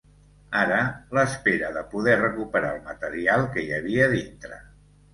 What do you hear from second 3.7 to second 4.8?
hi havia dintre.